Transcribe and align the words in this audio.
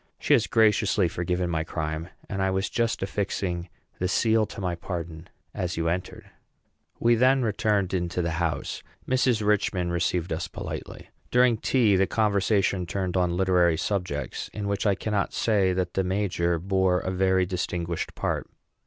She 0.17 0.33
has 0.33 0.47
graciously 0.47 1.07
forgiven 1.07 1.47
my 1.51 1.63
crime, 1.63 2.09
and 2.27 2.41
I 2.41 2.49
was 2.49 2.71
just 2.71 3.03
affixing 3.03 3.69
the 3.99 4.07
seal 4.07 4.47
to 4.47 4.59
my 4.59 4.73
pardon 4.73 5.29
as 5.53 5.77
you 5.77 5.87
entered." 5.89 6.31
We 6.99 7.13
then 7.13 7.43
returned 7.43 7.93
into 7.93 8.23
the 8.23 8.31
house. 8.41 8.81
Mrs. 9.07 9.45
Richman 9.45 9.91
received 9.91 10.33
us 10.33 10.47
politely. 10.47 11.11
During 11.29 11.55
tea, 11.57 11.97
the 11.97 12.07
conversation 12.07 12.87
turned 12.87 13.15
on 13.15 13.37
literary 13.37 13.77
subjects, 13.77 14.49
in 14.53 14.67
which 14.67 14.87
I 14.87 14.95
cannot 14.95 15.33
say 15.33 15.71
that 15.71 15.93
the 15.93 16.03
major 16.03 16.57
bore 16.57 16.99
a 17.01 17.11
very 17.11 17.45
distinguished 17.45 18.15
part. 18.15 18.49